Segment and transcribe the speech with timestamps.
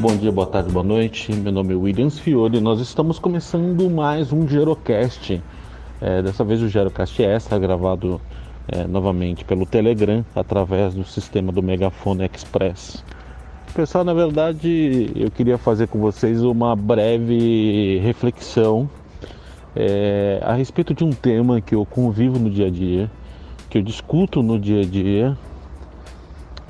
[0.00, 1.30] Bom dia, boa tarde, boa noite.
[1.30, 5.42] Meu nome é Williams Fiore nós estamos começando mais um Gerocast.
[6.00, 8.18] É, dessa vez o Gerocast Extra, gravado
[8.66, 13.04] é, novamente pelo Telegram, através do sistema do Megafone Express.
[13.74, 18.88] Pessoal, na verdade, eu queria fazer com vocês uma breve reflexão
[19.76, 23.10] é, a respeito de um tema que eu convivo no dia a dia,
[23.68, 25.36] que eu discuto no dia a dia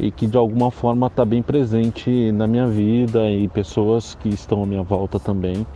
[0.00, 4.62] e que de alguma forma está bem presente na minha vida e pessoas que estão
[4.62, 5.66] à minha volta também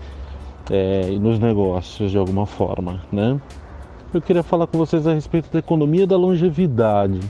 [0.70, 3.38] é, e nos negócios de alguma forma, né?
[4.14, 7.20] Eu queria falar com vocês a respeito da economia da longevidade.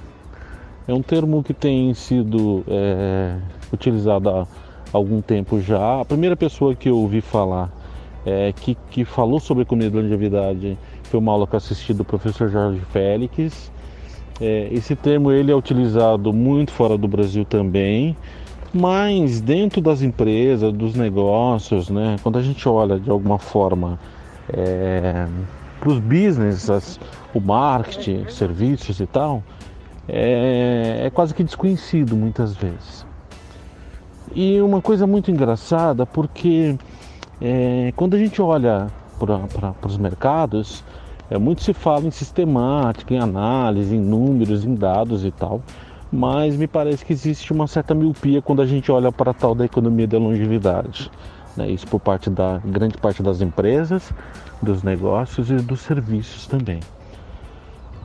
[0.87, 3.39] É um termo que tem sido é,
[3.73, 4.47] utilizado há
[4.93, 6.03] algum tempo já.
[6.03, 7.73] A primeira pessoa que eu ouvi falar
[8.25, 12.05] é, que, que falou sobre economia da longevidade foi uma aula que eu assisti do
[12.05, 13.73] professor Jorge Félix
[14.41, 18.17] é, esse termo ele é utilizado muito fora do Brasil também,
[18.73, 23.99] mas dentro das empresas, dos negócios, né, quando a gente olha de alguma forma
[24.53, 25.27] é,
[25.79, 26.99] para os business, as,
[27.33, 29.43] o marketing, serviços e tal,
[30.09, 33.07] é, é quase que desconhecido muitas vezes.
[34.35, 36.77] E uma coisa muito engraçada, porque
[37.41, 40.83] é, quando a gente olha para os mercados,
[41.31, 45.63] é, muito se fala em sistemática, em análise, em números, em dados e tal,
[46.13, 49.65] mas me parece que existe uma certa miopia quando a gente olha para tal da
[49.65, 51.11] economia da longevidade.
[51.57, 51.71] Né?
[51.71, 54.13] Isso por parte da grande parte das empresas,
[54.63, 56.81] dos negócios e dos serviços também.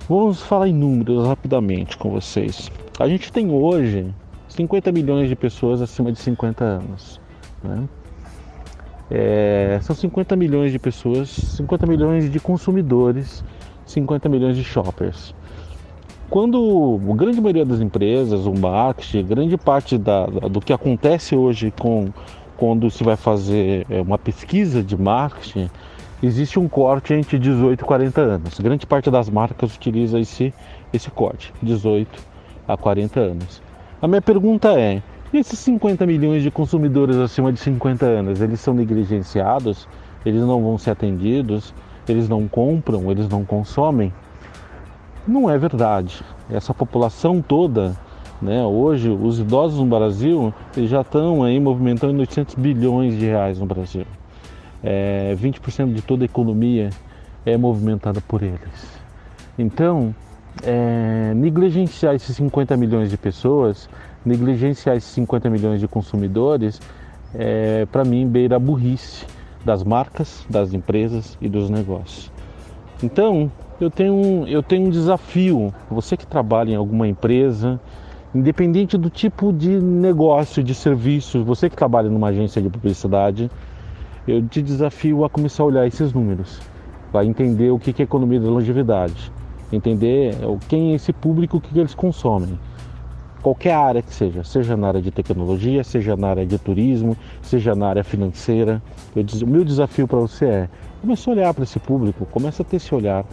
[0.07, 2.71] Vamos falar em números rapidamente com vocês.
[2.99, 4.13] A gente tem hoje
[4.47, 7.21] 50 milhões de pessoas acima de 50 anos.
[7.63, 7.87] Né?
[9.11, 13.43] É, são 50 milhões de pessoas, 50 milhões de consumidores,
[13.85, 15.33] 50 milhões de shoppers.
[16.29, 21.71] Quando a grande maioria das empresas, o marketing, grande parte da, do que acontece hoje
[21.71, 22.09] com
[22.55, 25.69] quando se vai fazer é, uma pesquisa de marketing,
[26.21, 28.59] existe um corte entre 18 e 40 anos.
[28.59, 30.53] Grande parte das marcas utiliza esse,
[30.93, 32.21] esse corte, 18
[32.67, 33.61] a 40 anos.
[34.01, 38.59] A minha pergunta é: e esses 50 milhões de consumidores acima de 50 anos, eles
[38.59, 39.87] são negligenciados,
[40.25, 41.73] eles não vão ser atendidos,
[42.07, 44.11] eles não compram, eles não consomem?
[45.27, 46.23] Não é verdade.
[46.49, 47.95] Essa população toda,
[48.41, 53.59] né, hoje, os idosos no Brasil, eles já estão aí movimentando 800 bilhões de reais
[53.59, 54.05] no Brasil.
[54.83, 56.89] É, 20% de toda a economia
[57.45, 58.99] é movimentada por eles.
[59.57, 60.15] Então,
[60.63, 63.89] é, negligenciar esses 50 milhões de pessoas
[64.25, 66.79] negligenciar esses 50 milhões de consumidores,
[67.33, 69.25] é, para mim, beira a burrice
[69.63, 72.31] das marcas, das empresas e dos negócios.
[73.03, 75.73] Então, eu tenho, um, eu tenho um desafio.
[75.89, 77.79] Você que trabalha em alguma empresa,
[78.33, 83.49] independente do tipo de negócio, de serviço, você que trabalha numa agência de publicidade,
[84.27, 86.59] eu te desafio a começar a olhar esses números,
[87.11, 89.31] para entender o que é economia da longevidade,
[89.71, 90.35] entender
[90.67, 92.57] quem é esse público, que eles consomem
[93.41, 97.73] qualquer área que seja, seja na área de tecnologia, seja na área de turismo, seja
[97.73, 98.81] na área financeira.
[99.15, 100.69] Eu, o meu desafio para você é
[101.01, 103.25] começar a olhar para esse público, começa a ter esse olhar.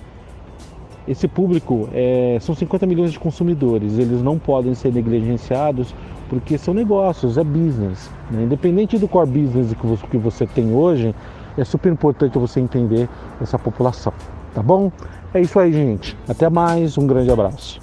[1.09, 5.95] Esse público é, são 50 milhões de consumidores, eles não podem ser negligenciados
[6.29, 8.11] porque são negócios, é business.
[8.31, 8.43] Né?
[8.43, 11.15] Independente do core business que você, que você tem hoje,
[11.57, 13.09] é super importante você entender
[13.41, 14.13] essa população.
[14.57, 14.91] Tá bom?
[15.35, 16.17] É isso aí, gente.
[16.27, 17.79] Até mais, um grande abraço.